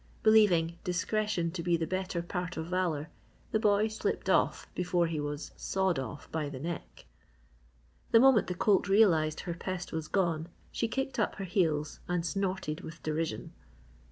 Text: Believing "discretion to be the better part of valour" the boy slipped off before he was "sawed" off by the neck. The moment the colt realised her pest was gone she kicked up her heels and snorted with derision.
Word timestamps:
Believing 0.23 0.79
"discretion 0.83 1.51
to 1.51 1.61
be 1.61 1.77
the 1.77 1.85
better 1.85 2.23
part 2.23 2.57
of 2.57 2.65
valour" 2.65 3.11
the 3.51 3.59
boy 3.59 3.87
slipped 3.87 4.31
off 4.31 4.65
before 4.73 5.05
he 5.05 5.19
was 5.19 5.51
"sawed" 5.55 5.99
off 5.99 6.27
by 6.31 6.49
the 6.49 6.59
neck. 6.59 7.05
The 8.09 8.19
moment 8.19 8.47
the 8.47 8.55
colt 8.55 8.87
realised 8.89 9.41
her 9.41 9.53
pest 9.53 9.93
was 9.93 10.07
gone 10.07 10.47
she 10.71 10.87
kicked 10.87 11.19
up 11.19 11.35
her 11.35 11.45
heels 11.45 11.99
and 12.07 12.25
snorted 12.25 12.81
with 12.81 13.03
derision. 13.03 13.53